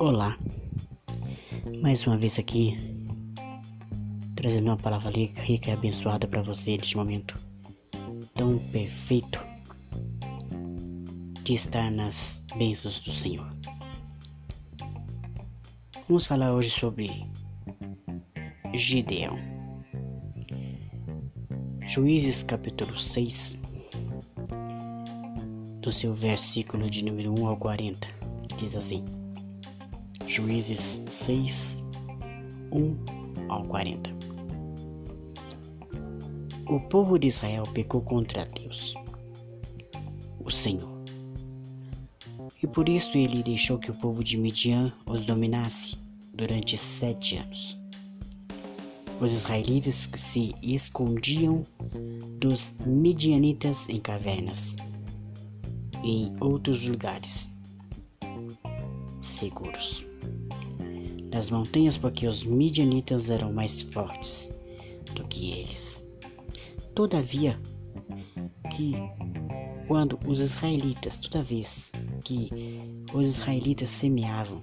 [0.00, 0.38] Olá,
[1.82, 2.78] mais uma vez aqui,
[4.36, 7.36] trazendo uma palavra rica e abençoada para você neste momento
[8.36, 9.44] tão perfeito
[11.42, 13.52] de estar nas bênçãos do Senhor.
[16.06, 17.10] Vamos falar hoje sobre
[18.74, 19.36] Gideão.
[21.88, 23.58] Juízes capítulo 6,
[25.80, 28.06] do seu versículo de número 1 ao 40,
[28.56, 29.04] diz assim:
[30.28, 31.82] Juízes 6,
[32.70, 34.10] 1 ao 40.
[36.68, 38.94] O povo de Israel pecou contra Deus,
[40.44, 41.02] o Senhor.
[42.62, 45.96] E por isso ele deixou que o povo de Midian os dominasse
[46.34, 47.80] durante sete anos.
[49.22, 51.62] Os israelitas se escondiam
[52.38, 54.76] dos midianitas em cavernas
[56.04, 57.50] e em outros lugares
[59.22, 60.07] seguros.
[61.38, 64.52] Nas montanhas, porque os midianitas eram mais fortes
[65.14, 66.04] do que eles.
[66.96, 67.56] Todavia,
[68.74, 68.94] que
[69.86, 71.92] quando os israelitas, toda vez
[72.24, 72.50] que
[73.14, 74.60] os israelitas semeavam,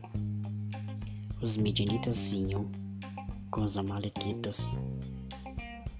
[1.41, 2.69] os midianitas vinham
[3.51, 4.77] com os amalequitas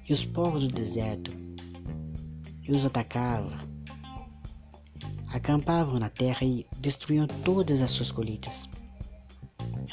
[0.10, 1.32] e os povos do deserto
[2.64, 3.56] e os atacavam
[5.32, 8.70] acampavam na terra e destruíam todas as suas colheitas,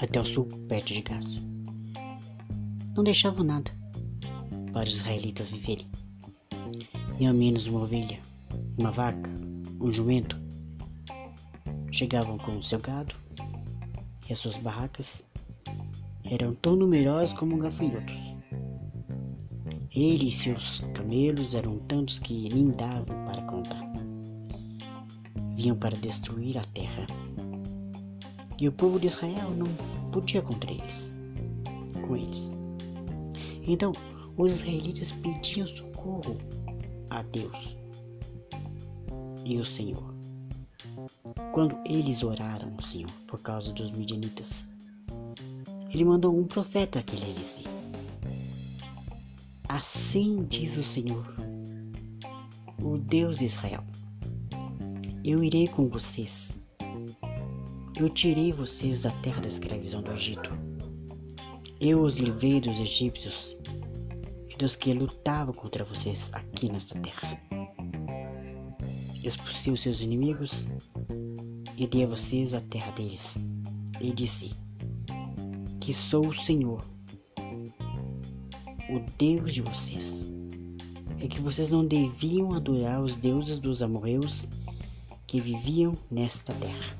[0.02, 1.40] até o sul, perto de Gaza.
[2.94, 3.70] Não deixavam nada
[4.72, 5.86] para os israelitas viverem,
[7.18, 8.20] nem ao menos uma ovelha,
[8.76, 9.30] uma vaca,
[9.80, 10.36] um jumento.
[11.90, 13.14] Chegavam com o seu gado
[14.28, 15.22] e as suas barracas
[16.24, 18.34] eram tão numerosas como gafanhotos.
[19.94, 23.92] Ele e seus camelos eram tantos que nem davam para contar
[25.62, 27.06] vinham para destruir a terra.
[28.62, 29.66] E o povo de Israel não
[30.12, 31.12] podia contra eles,
[32.06, 32.48] com eles.
[33.66, 33.90] Então,
[34.36, 36.38] os israelitas pediam socorro
[37.10, 37.76] a Deus
[39.44, 40.14] e o Senhor.
[41.52, 44.68] Quando eles oraram ao Senhor por causa dos midianitas,
[45.90, 47.64] ele mandou um profeta que lhes disse:
[49.68, 51.34] Assim diz o Senhor,
[52.80, 53.82] o Deus de Israel
[55.24, 56.61] eu irei com vocês.
[58.02, 60.50] Eu tirei vocês da terra da escravidão do Egito.
[61.80, 63.56] Eu os livrei dos egípcios
[64.50, 67.40] e dos que lutavam contra vocês aqui nesta terra.
[69.22, 70.66] Expulsei os seus inimigos
[71.76, 73.38] e dei a vocês a terra deles.
[74.00, 74.50] E disse
[75.80, 76.84] que sou o Senhor,
[78.90, 80.28] o Deus de vocês.
[81.20, 84.48] É que vocês não deviam adorar os deuses dos amorreus
[85.28, 86.96] que viviam nesta terra.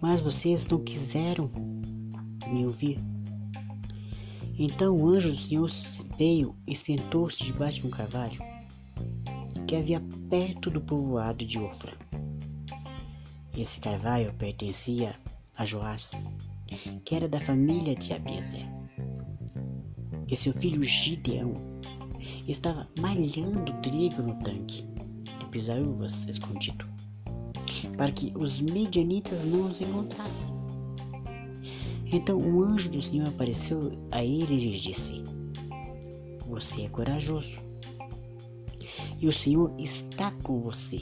[0.00, 1.50] Mas vocês não quiseram
[2.46, 2.98] me ouvir.
[4.58, 5.68] Então o anjo do Senhor
[6.16, 8.38] veio e sentou-se debaixo de um carvalho
[9.66, 11.92] que havia perto do povoado de Ofra.
[13.56, 15.14] Esse carvalho pertencia
[15.56, 16.20] a Joás,
[17.04, 18.66] que era da família de Abiezer.
[20.28, 21.54] E seu filho Gideão
[22.46, 24.94] estava malhando trigo no tanque
[25.54, 26.84] pisar uvas escondido,
[27.96, 30.54] para que os medianitas não os encontrassem.
[32.12, 35.22] Então o anjo do Senhor apareceu a ele e lhe disse:
[36.48, 37.60] Você é corajoso,
[39.20, 41.00] e o Senhor está com você.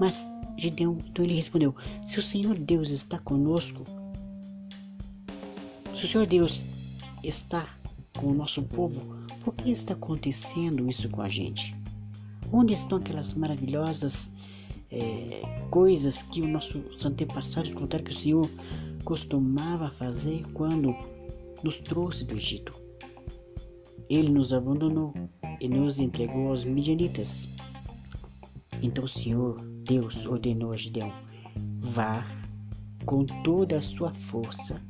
[0.00, 1.74] Mas Gideão, então ele respondeu:
[2.06, 3.84] Se o Senhor Deus está conosco,
[5.94, 6.66] se o Senhor Deus
[7.22, 7.66] está
[8.16, 11.74] com o nosso povo, por que está acontecendo isso com a gente?
[12.52, 14.30] Onde estão aquelas maravilhosas
[14.90, 18.50] é, coisas que os nossos antepassados contaram que o Senhor
[19.04, 20.94] costumava fazer quando
[21.62, 22.72] nos trouxe do Egito?
[24.08, 25.12] Ele nos abandonou
[25.60, 27.48] e nos entregou aos midianitas.
[28.82, 31.12] Então o Senhor, Deus, ordenou a Gideão:
[31.80, 32.26] vá
[33.04, 34.80] com toda a sua força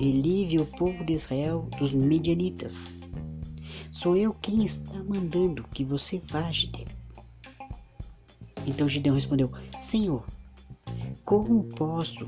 [0.00, 2.98] e livre o povo de Israel dos midianitas.
[3.92, 6.93] Sou eu quem está mandando que você vá, Gideão.
[8.66, 10.24] Então Gideão respondeu: Senhor,
[11.24, 12.26] como posso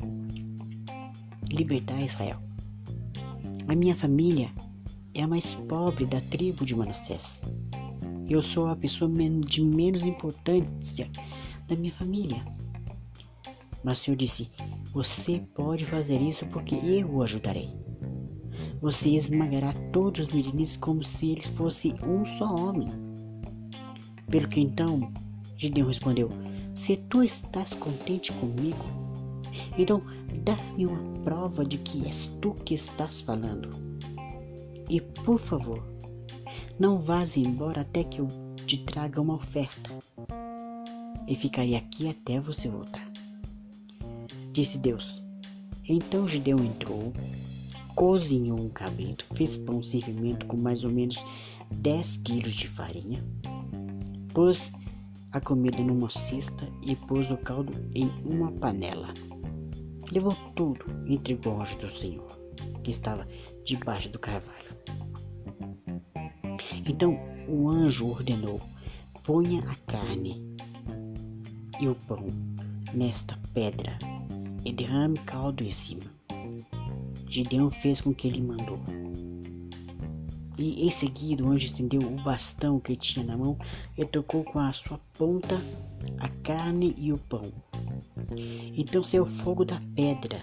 [1.51, 2.41] libertar Israel?
[3.69, 4.51] A minha família
[5.15, 7.43] é a mais pobre da tribo de Manassés.
[8.29, 9.11] Eu sou a pessoa
[9.47, 11.11] de menos importância
[11.67, 12.45] da minha família.
[13.83, 14.51] Mas o Senhor disse:
[14.93, 17.69] Você pode fazer isso porque eu o ajudarei.
[18.81, 22.91] Você esmagará todos os midianitas como se eles fossem um só homem.
[24.31, 25.13] Pelo que então
[25.57, 26.29] Gideão respondeu:
[26.75, 28.85] Se tu estás contente comigo,
[29.79, 30.01] Então,
[30.45, 33.71] dá-me uma prova de que és tu que estás falando.
[34.89, 35.83] E por favor,
[36.79, 38.29] não vás embora até que eu
[38.67, 39.91] te traga uma oferta.
[41.27, 43.11] E ficarei aqui até você voltar.
[44.53, 45.23] Disse Deus.
[45.89, 47.13] Então Gideão entrou,
[47.95, 51.17] cozinhou um cabrito, fez pão servimento com mais ou menos
[51.71, 53.25] 10 quilos de farinha,
[54.33, 54.73] pôs
[55.37, 59.13] a comida numa cesta e pôs o caldo em uma panela.
[60.11, 62.27] Levou tudo e entregou ao anjo do Senhor,
[62.83, 63.29] que estava
[63.63, 64.75] debaixo do carvalho.
[66.89, 68.63] Então o anjo ordenou:
[69.25, 70.57] ponha a carne
[71.79, 72.29] e o pão
[72.95, 73.99] nesta pedra
[74.65, 76.05] e derrame caldo em cima.
[77.29, 78.81] Gideão fez com que ele mandou.
[80.59, 83.59] E em seguida o anjo estendeu o bastão que tinha na mão
[83.97, 85.61] e tocou com a sua ponta
[86.19, 87.53] a carne e o pão.
[88.75, 90.41] Então saiu fogo da pedra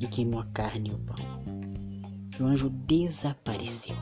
[0.00, 1.16] e queimou a carne e o pão.
[2.38, 3.96] E o anjo desapareceu.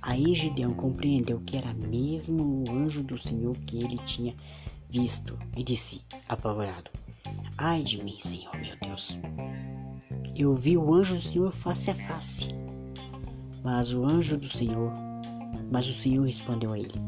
[0.00, 4.34] Aí Gideão compreendeu que era mesmo o anjo do Senhor que ele tinha
[4.88, 6.90] visto e disse, apavorado:
[7.58, 9.18] Ai de mim, Senhor meu Deus!
[10.34, 12.57] Eu vi o anjo do Senhor face a face.
[13.62, 14.92] Mas o anjo do Senhor,
[15.70, 17.00] mas o Senhor respondeu a ele: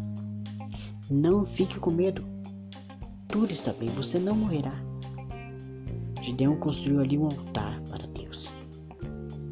[1.10, 2.24] Não fique com medo.
[3.28, 4.72] Tudo está bem, você não morrerá.
[6.20, 8.50] Gideão construiu ali um altar para Deus.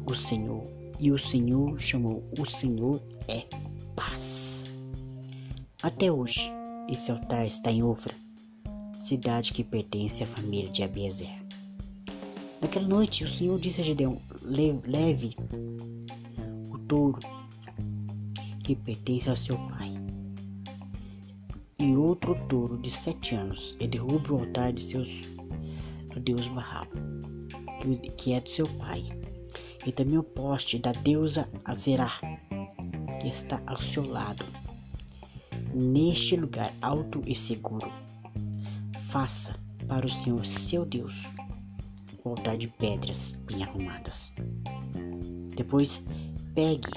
[0.05, 0.63] O Senhor,
[0.99, 3.45] e o Senhor chamou: O Senhor é
[3.95, 4.65] paz.
[5.81, 6.51] Até hoje,
[6.89, 8.13] esse altar está em Ofra,
[8.99, 11.29] cidade que pertence à família de Abiezer.
[12.61, 15.35] Naquela noite, o Senhor disse a Gideão: Leve
[16.89, 17.19] touro
[18.63, 19.91] que pertence ao seu pai,
[21.79, 25.09] e outro touro de sete anos, e derruba o altar de seus
[26.13, 26.87] do deus Baal,
[27.79, 29.03] que, que é do seu pai,
[29.85, 32.11] e também o poste da deusa Azerá,
[33.21, 34.43] que está ao seu lado.
[35.73, 37.91] Neste lugar alto e seguro,
[39.09, 39.55] faça
[39.87, 41.23] para o Senhor seu Deus
[42.23, 44.33] o altar de pedras bem arrumadas.
[45.55, 46.03] Depois
[46.59, 46.91] Pegue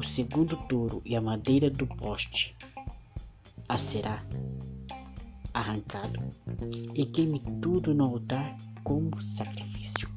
[0.00, 2.56] o segundo touro e a madeira do poste
[3.68, 4.26] a será
[5.54, 6.20] arrancado
[6.92, 10.08] e queime tudo no altar como sacrifício.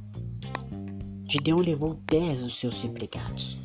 [1.30, 3.56] Gideão levou dez dos seus empregados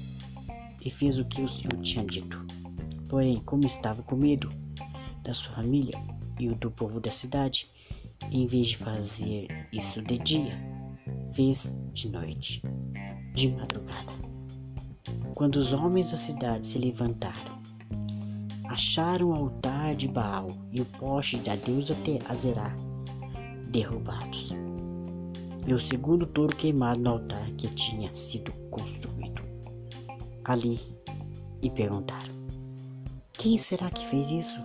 [0.84, 2.44] e fez o que o Senhor tinha dito.
[3.08, 4.52] Porém, como estava com medo
[5.22, 5.98] da sua família
[6.38, 7.66] e o do povo da cidade,
[8.30, 10.52] em vez de fazer isso de dia,
[11.32, 12.62] fez de noite,
[13.32, 14.19] de madrugada.
[15.40, 17.58] Quando os homens da cidade se levantaram,
[18.68, 21.96] acharam o altar de Baal e o poste da deusa
[22.28, 22.76] Azerá
[23.70, 24.50] derrubados,
[25.66, 29.40] e o segundo touro queimado no altar que tinha sido construído.
[30.44, 30.78] Ali
[31.62, 32.34] e perguntaram:
[33.32, 34.60] Quem será que fez isso?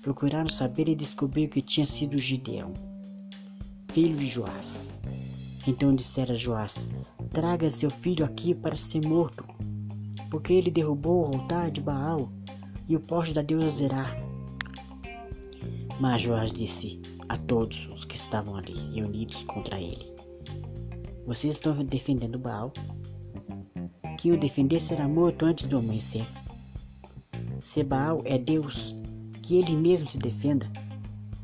[0.00, 2.72] Procuraram saber e descobriram que tinha sido Gideão,
[3.90, 4.88] filho de Joás.
[5.66, 6.88] Então disseram a Joás:
[7.32, 9.44] Traga seu filho aqui para ser morto,
[10.30, 12.30] porque ele derrubou o altar de Baal
[12.88, 14.16] e o poste da deusa Zerá.
[16.00, 20.12] Mas Joás disse a todos os que estavam ali reunidos contra ele:
[21.26, 22.72] Vocês estão defendendo Baal?
[24.18, 26.26] Quem o defender será morto antes do amanhecer.
[27.60, 28.94] Se Baal é Deus,
[29.42, 30.70] que ele mesmo se defenda.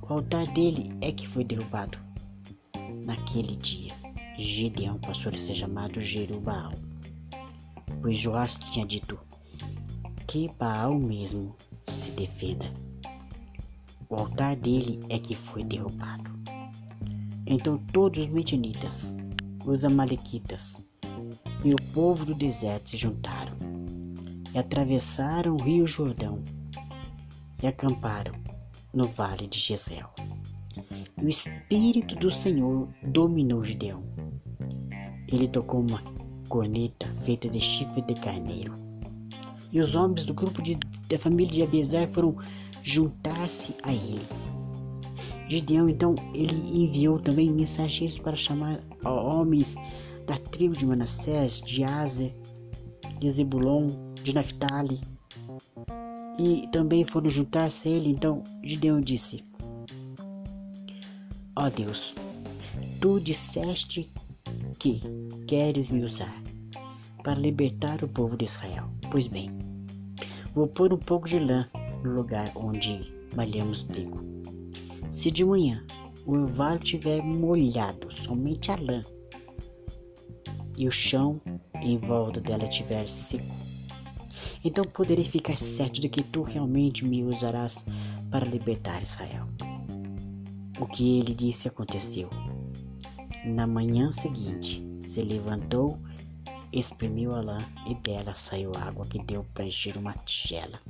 [0.02, 1.98] O altar dele é que foi derrubado
[3.04, 4.01] naquele dia.
[4.42, 6.72] Gideão passou a ser chamado Jerubaal,
[8.00, 9.16] pois Joás tinha dito
[10.26, 11.54] que Baal mesmo
[11.86, 12.66] se defenda.
[14.08, 16.32] O altar dele é que foi derrubado.
[17.46, 19.14] Então todos os medianitas,
[19.64, 20.84] os amalequitas
[21.64, 23.56] e o povo do deserto se juntaram
[24.52, 26.42] e atravessaram o rio Jordão
[27.62, 28.34] e acamparam
[28.92, 30.10] no vale de Jezreel.
[31.16, 34.11] E o Espírito do Senhor dominou Gideão
[35.32, 36.02] ele tocou uma
[36.48, 38.74] corneta feita de chifre de carneiro.
[39.72, 40.76] E os homens do grupo de,
[41.08, 42.36] da família de Abiezer foram
[42.82, 44.20] juntar-se a ele.
[45.48, 49.76] Gideão então ele enviou também mensageiros para chamar homens
[50.26, 52.34] da tribo de Manassés, de Azer,
[53.18, 53.88] de Zebulon,
[54.22, 55.00] de Naphtali.
[56.38, 58.10] E também foram juntar-se a ele.
[58.10, 59.44] Então Gideão disse:
[61.56, 62.14] Ó oh Deus,
[63.00, 64.10] tu disseste
[64.78, 65.00] que
[65.46, 66.42] queres me usar
[67.22, 68.88] para libertar o povo de Israel.
[69.10, 69.50] Pois bem,
[70.54, 71.68] vou pôr um pouco de lã
[72.02, 74.20] no lugar onde malhamos trigo.
[75.10, 75.84] Se de manhã
[76.26, 79.02] o vale estiver molhado, somente a lã,
[80.76, 81.40] e o chão
[81.80, 83.44] em volta dela estiver seco,
[84.64, 87.84] então poderei ficar certo de que tu realmente me usarás
[88.30, 89.46] para libertar Israel.
[90.80, 92.30] O que ele disse aconteceu.
[93.44, 95.98] Na manhã seguinte, se levantou,
[96.72, 97.58] exprimiu a lã
[97.88, 100.80] e dela saiu água que deu para encher uma tigela.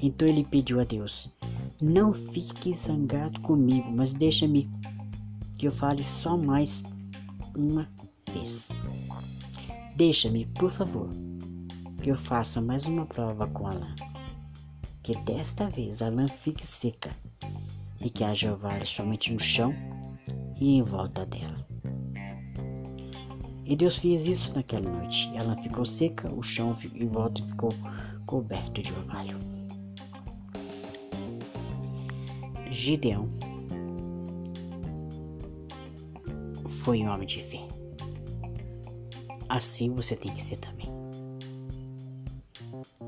[0.00, 1.30] Então ele pediu a Deus:
[1.80, 4.66] Não fique zangado comigo, mas deixa-me
[5.58, 6.82] que eu fale só mais
[7.54, 7.86] uma
[8.32, 8.70] vez.
[9.94, 11.10] Deixa-me, por favor,
[12.02, 13.94] que eu faça mais uma prova com a lã.
[15.02, 17.14] Que desta vez a lã fique seca
[18.00, 19.74] e que haja orvalho somente no chão
[20.62, 21.66] e em volta dela.
[23.64, 25.28] E Deus fez isso naquela noite.
[25.34, 27.70] Ela ficou seca, o chão em volta ficou
[28.26, 29.36] coberto de orvalho.
[32.70, 33.28] Gideão
[36.68, 37.66] foi um homem de fé.
[39.48, 40.88] Assim você tem que ser também.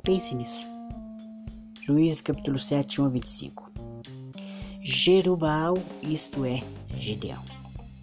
[0.03, 0.67] Pense nisso.
[1.83, 3.73] Juízes capítulo 7, 1 a 25.
[4.83, 6.63] Jerubal, isto é,
[6.97, 7.43] Gideão.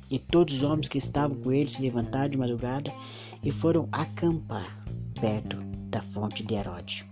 [0.10, 2.94] E todos os homens que estavam com ele se levantaram de madrugada
[3.44, 4.80] e foram acampar
[5.20, 5.58] perto
[5.90, 7.06] da fonte de Herode.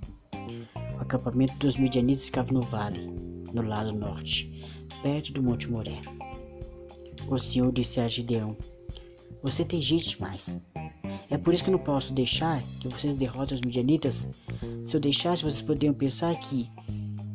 [0.97, 3.07] O acampamento dos midianitas ficava no vale,
[3.53, 4.65] no lado norte,
[5.01, 6.01] perto do Monte Moré.
[7.27, 8.57] O Senhor disse a Gideão:
[9.43, 10.61] Você tem gente demais.
[11.29, 14.33] É por isso que não posso deixar que vocês derrotem os midianitas.
[14.83, 16.69] Se eu deixasse, vocês poderiam pensar que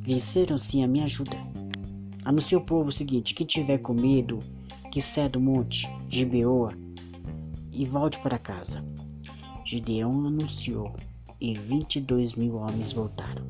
[0.00, 1.36] venceram sim a minha ajuda.
[2.24, 4.40] Anuncie ao povo o seguinte: quem tiver com medo,
[4.90, 6.72] que saia do monte de Beoa
[7.72, 8.84] e volte para casa.
[9.64, 10.94] Gideão anunciou,
[11.40, 13.44] e vinte e dois mil homens voltaram,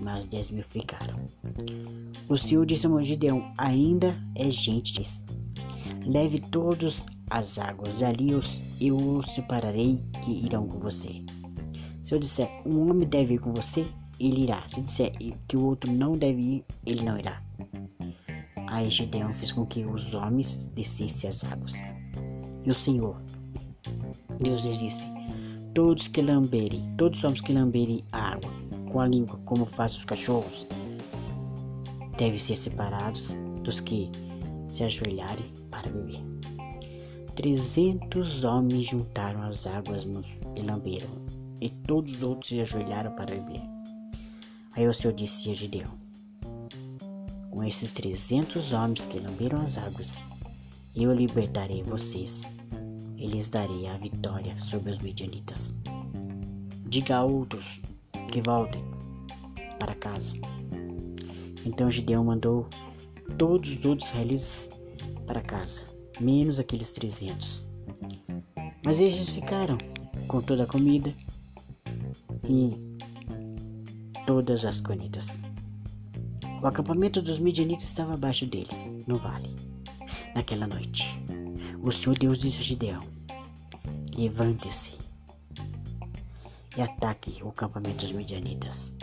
[0.00, 1.20] mas dez mil ficaram.
[2.28, 5.02] O Senhor disse a Gideão: Ainda é gente.
[6.04, 8.30] Leve todos as águas, ali
[8.80, 11.22] eu os separarei que irão com você.
[12.02, 13.84] Se eu disser um homem deve ir com você,
[14.20, 14.64] ele irá.
[14.68, 15.12] Se disser
[15.48, 17.42] que o outro não deve ir, ele não irá.
[18.76, 21.80] Aí Gideão fez com que os homens descessem as águas.
[22.62, 23.16] E o Senhor,
[24.38, 25.06] Deus lhes disse:
[25.72, 28.50] Todos que lamberem, todos os homens que lamberem a água
[28.92, 30.68] com a língua, como fazem os cachorros,
[32.18, 34.10] devem ser separados dos que
[34.68, 36.20] se ajoelharem para beber.
[37.34, 40.06] Trezentos homens juntaram as águas
[40.54, 41.08] e lamberam,
[41.62, 43.62] e todos os outros se ajoelharam para beber.
[44.72, 46.05] Aí o Senhor disse a Gideão:
[47.56, 50.20] com esses trezentos homens que lamberam as águas,
[50.94, 52.50] eu libertarei vocês
[53.16, 55.74] e lhes darei a vitória sobre os midianitas.
[56.86, 57.80] Diga a outros
[58.30, 58.84] que voltem
[59.78, 60.34] para casa.
[61.64, 62.68] Então Gideão mandou
[63.38, 64.70] todos os outros israelitas
[65.26, 65.84] para casa,
[66.20, 67.66] menos aqueles trezentos.
[68.84, 69.78] Mas eles ficaram
[70.28, 71.14] com toda a comida
[72.46, 72.76] e
[74.26, 75.40] todas as conitas.
[76.62, 79.54] O acampamento dos midianitas estava abaixo deles, no vale.
[80.34, 81.20] Naquela noite,
[81.82, 83.06] o Senhor Deus disse a Gideão:
[84.16, 84.94] Levante-se
[86.76, 88.96] e ataque o acampamento dos midianitas.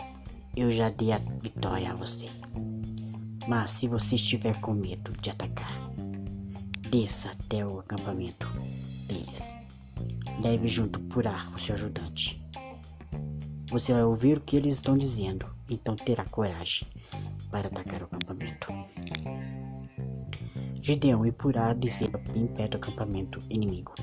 [0.56, 2.26] Eu já dei a vitória a você.
[3.46, 5.90] Mas se você estiver com medo de atacar,
[6.90, 8.48] desça até o acampamento
[9.06, 9.54] deles.
[10.42, 12.44] Leve junto por ar o seu ajudante.
[13.70, 16.86] Você vai ouvir o que eles estão dizendo, então terá coragem
[17.54, 18.66] para atacar o acampamento.
[20.82, 23.94] Gideão e Purá desceram em pé do acampamento inimigo.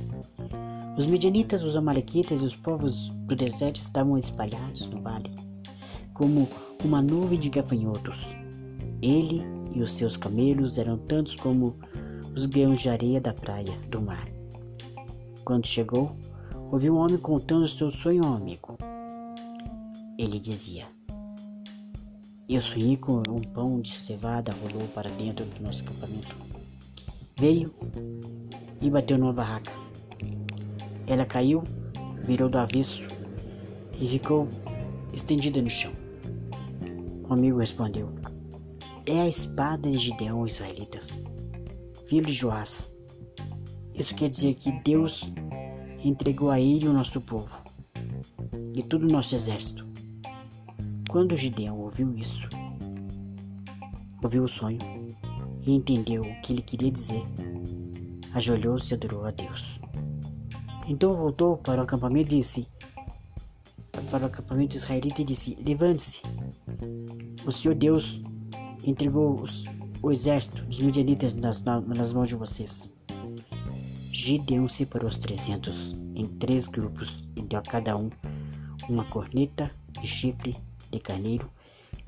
[0.98, 5.30] Os midianitas, os amalequitas e os povos do deserto estavam espalhados no vale,
[6.14, 6.48] como
[6.82, 8.34] uma nuvem de gafanhotos.
[9.02, 9.44] Ele
[9.76, 11.76] e os seus camelos eram tantos como
[12.34, 14.30] os grãos de areia da praia do mar.
[15.44, 16.16] Quando chegou,
[16.72, 18.78] ouviu um homem contando seu sonho ao amigo.
[20.18, 20.88] Ele dizia:
[22.50, 26.36] eu com um pão de cevada rolou para dentro do nosso acampamento.
[27.40, 27.74] Veio
[28.82, 29.72] e bateu numa barraca.
[31.08, 31.64] Ela caiu,
[32.24, 33.08] virou do avesso
[34.00, 34.48] e ficou
[35.14, 35.94] estendida no chão.
[37.30, 38.10] O amigo respondeu:
[39.06, 41.18] É a espada de Gideão, israelitas,
[42.06, 42.94] filho de Joás.
[43.94, 45.32] Isso quer dizer que Deus
[46.04, 47.58] entregou a ele o nosso povo
[48.76, 49.91] e todo o nosso exército.
[51.12, 52.48] Quando Gideão ouviu isso,
[54.24, 54.80] ouviu o sonho
[55.62, 57.22] e entendeu o que ele queria dizer,
[58.34, 59.82] ajoelhou-se e adorou a Deus.
[60.88, 62.66] Então voltou para o acampamento e disse,
[64.10, 66.22] para o acampamento israelita e disse: Levante-se.
[67.46, 68.22] O Senhor Deus
[68.86, 69.66] entregou os,
[70.02, 72.90] o exército dos midianitas nas, nas mãos de vocês.
[74.14, 78.10] Gideão separou os trezentos em três grupos e deu a cada um
[78.88, 79.70] uma corneta
[80.02, 80.56] de chifre
[80.92, 81.50] de carneiro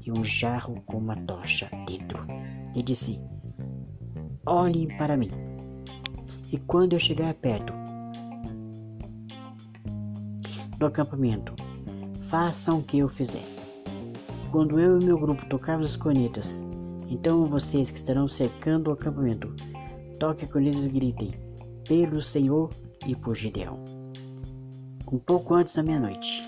[0.05, 2.25] e um jarro com uma tocha dentro.
[2.75, 3.19] E disse:
[4.45, 5.31] Olhem para mim.
[6.51, 7.73] E quando eu chegar perto
[10.77, 11.53] do acampamento,
[12.23, 13.45] façam o que eu fizer.
[14.51, 16.63] Quando eu e meu grupo tocarmos as cornetas,
[17.09, 19.55] então vocês que estarão cercando o acampamento,
[20.19, 21.31] toquem cornetas e gritem:
[21.87, 22.69] Pelo Senhor
[23.07, 23.83] e por Gideão.
[25.11, 26.43] Um pouco antes da meia-noite,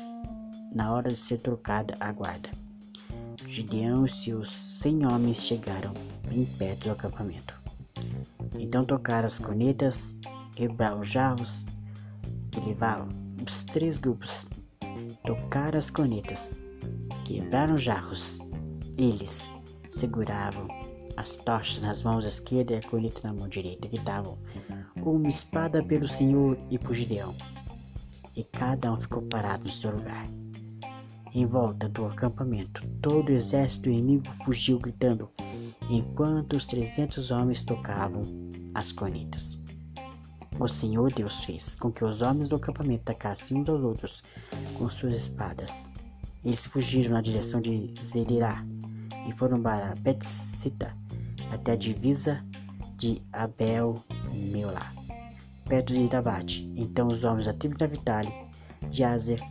[0.76, 2.52] na hora de ser trocada a guarda,
[3.48, 5.94] Gideão e seus cem homens chegaram
[6.28, 7.56] bem perto do acampamento.
[8.60, 10.16] Então tocaram as cornetas,
[10.54, 11.66] quebraram os jarros
[12.52, 13.08] que levavam
[13.46, 14.48] os três grupos.
[15.26, 16.60] Tocaram as cornetas,
[17.24, 18.40] quebraram os jarros.
[18.98, 19.50] Eles
[19.88, 20.68] seguravam
[21.16, 24.38] as tochas nas mãos esquerda e a corneta na mão direita, gritavam
[24.98, 27.34] uma espada pelo Senhor e por Gideão.
[28.36, 30.28] E cada um ficou parado no seu lugar.
[31.36, 35.30] Em volta do acampamento, todo o exército inimigo fugiu gritando,
[35.90, 38.24] enquanto os trezentos homens tocavam
[38.74, 39.62] as cornetas.
[40.58, 44.24] O Senhor Deus fez com que os homens do acampamento atacassem uns aos outros
[44.78, 45.90] com suas espadas.
[46.46, 48.66] Eles fugiram na direção de Zerirá
[49.28, 50.96] e foram para Betsita
[51.52, 52.42] até a divisa
[52.96, 54.02] de Abel
[54.32, 54.90] Meolá,
[55.68, 56.72] perto de Tabate.
[56.78, 58.32] Então os homens da tribo de Naphtali,
[58.90, 59.42] de Azer,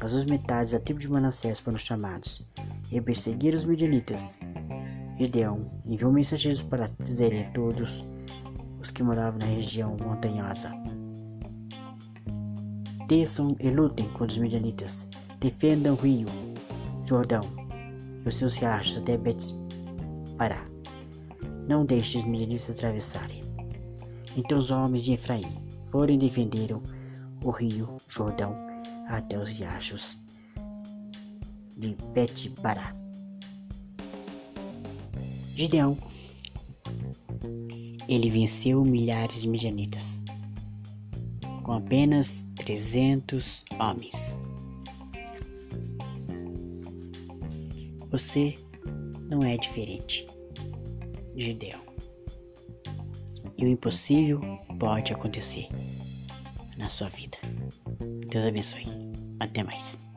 [0.00, 2.42] as duas metades da tribo de Manassés foram chamados
[2.90, 4.40] e perseguiram os midianitas.
[5.18, 8.06] Gideão enviou mensageiros para dizerem a todos
[8.80, 10.70] os que moravam na região montanhosa:
[13.06, 15.06] Desçam e lutem contra os midianitas,
[15.38, 16.28] defendam o rio
[17.04, 17.42] Jordão
[18.24, 20.66] e os seus riachos até Bet-Pará.
[21.68, 23.42] Não deixe os midianitas atravessarem.
[24.34, 26.82] Então os homens de Efraim foram e defenderam
[27.44, 28.69] o rio Jordão
[29.10, 30.16] até os riachos
[31.76, 32.94] de Bet-Pará.
[35.54, 35.98] Gideão
[38.08, 40.22] ele venceu milhares de midianitas
[41.62, 44.36] com apenas 300 homens.
[48.10, 48.56] Você
[49.30, 50.26] não é diferente,
[51.36, 51.80] Gideão.
[53.56, 54.40] E o impossível
[54.80, 55.68] pode acontecer
[56.76, 57.38] na sua vida.
[58.28, 58.99] Deus abençoe.
[59.40, 60.09] Até mais.